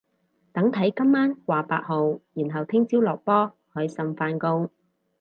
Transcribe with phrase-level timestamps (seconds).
[0.51, 4.71] 等睇今晚掛八號然後聽朝落波開心返工